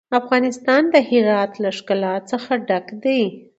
[0.19, 3.21] افغانستان د هرات له ښکلا څخه ډک دی.